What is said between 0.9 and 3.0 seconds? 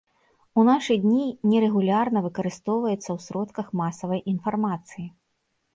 дні нерэгулярна выкарыстоўваецца